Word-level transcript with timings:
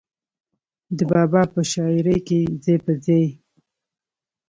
د 0.97 0.99
بابا 1.11 1.41
پۀ 1.51 1.61
شاعرۍ 1.71 2.17
کښې 2.27 2.39
ځای 2.63 2.77
پۀ 2.85 2.93
ځای 3.05 3.25